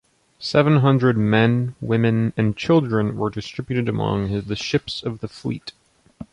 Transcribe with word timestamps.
Seven 0.39 0.77
hundred 0.77 1.15
men, 1.15 1.75
women, 1.79 2.33
and 2.35 2.57
children 2.57 3.17
were 3.17 3.29
distributed 3.29 3.87
among 3.87 4.31
the 4.47 4.55
ships 4.55 5.03
of 5.03 5.19
the 5.19 5.27
fleet. 5.27 5.73